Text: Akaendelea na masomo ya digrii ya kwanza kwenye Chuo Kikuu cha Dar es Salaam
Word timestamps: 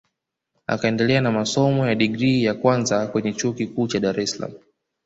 Akaendelea 0.67 1.21
na 1.21 1.31
masomo 1.31 1.87
ya 1.87 1.95
digrii 1.95 2.43
ya 2.43 2.53
kwanza 2.53 3.07
kwenye 3.07 3.33
Chuo 3.33 3.53
Kikuu 3.53 3.87
cha 3.87 3.99
Dar 3.99 4.19
es 4.19 4.31
Salaam 4.31 4.53